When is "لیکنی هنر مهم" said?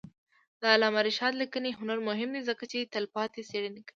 1.41-2.29